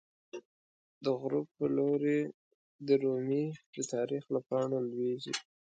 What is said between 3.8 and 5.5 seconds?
تاریخ له پاڼو لویزی